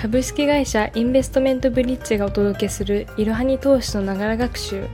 [0.00, 4.86] 株式会社インベストメントブリッジがお届けするいろはに投資のながら学習。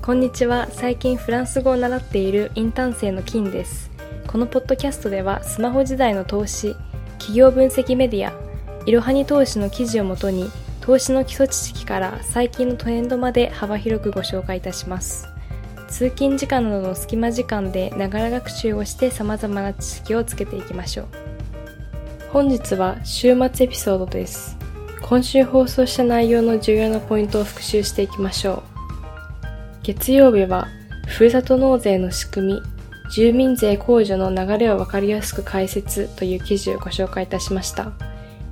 [0.00, 0.68] こんにちは。
[0.70, 3.90] 最近フランス語を習っているインターン生の金です。
[4.28, 6.76] このポッドキャストではスマホ時代の投資
[7.18, 8.32] 企業分析メディア
[8.86, 10.48] いろはに投資の記事をもとに
[10.80, 15.26] 投資の基礎知識から最近のトレンドまで幅広くご紹介いたします。
[15.88, 21.35] 通勤時間などの隙間時間でながら学習をして様々な知識をつけていきましょう。
[22.36, 24.58] 本日は週末エピソードです。
[25.00, 28.62] 今週放送した内容の重要なポイントを復習していきましょう。
[29.82, 30.68] 月曜日は
[31.06, 32.62] ふるさと納税の仕組み
[33.10, 37.92] 住民税控除の流れをわかりやすく解説という記事をご紹介いたしました。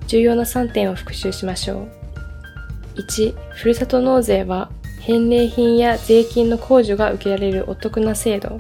[0.07, 1.87] 重要な3点を復習しましょ
[2.97, 3.01] う。
[3.03, 4.71] 1ふるさと納税は
[5.01, 8.57] 返礼品や税金の控除が受けられるお得な制度。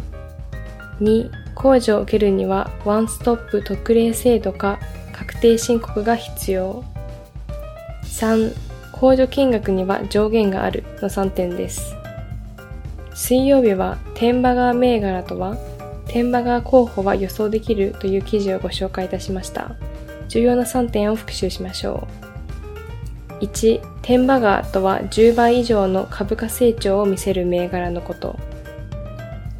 [1.00, 4.78] 2、控除を受けるにはワンストップ特例制度か
[5.12, 6.84] 確定申告が必要。
[8.04, 8.54] 3、
[8.92, 11.94] 控除金額には上限があるの3点です。
[13.14, 15.56] 水曜日は天馬川銘柄とは
[16.08, 19.76] 天馬川候補は予想できるという記事をご紹介いたしました。
[20.28, 22.06] 重要な3点を復習しましょ
[23.40, 23.44] う。
[23.44, 28.36] 1、天馬川とは10倍以上の株価成長を見せる銘柄のこと。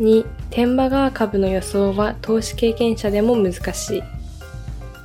[0.01, 4.03] 2、天馬川株の予想は投資経験者でも難しい。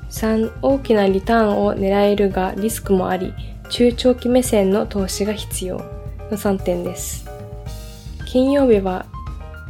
[0.09, 3.33] 3、大きなリターンを狙えるがリスクもあり、
[3.69, 7.29] 中長期目線の投資が必要の3点です。
[8.25, 9.05] 金曜日は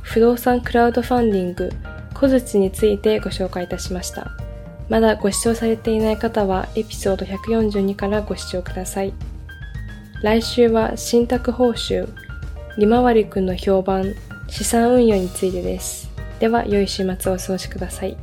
[0.02, 1.70] 不動産クラウドファンディング
[2.14, 4.32] 小槌についてご紹介いたしました。
[4.88, 9.14] まだご視聴されていない方はエピソード142からご視聴ください。
[10.24, 12.08] 来週は信託報酬、
[12.78, 14.16] 利回りくんの評判、
[14.52, 16.10] 資産運用についてです。
[16.40, 18.18] では、良い週末をお過ごしください。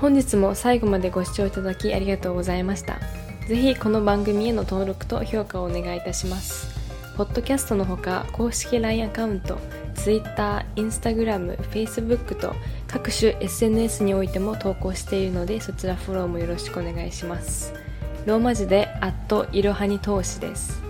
[0.00, 2.98] 本日も最後までご視聴いただきありがとうございました。
[3.46, 6.80] ぜひこの番組への登録と評価をお願いいたします。
[7.16, 9.58] ポッドキャストのほか公式 LINE アカウント、
[9.94, 12.54] Twitter、Instagram、Facebook と
[12.86, 17.74] 各種 SNS においても投稿しているのでそちらフォローもよろしくお願いします。
[18.24, 20.89] ローマ字でアットいろはに投資です。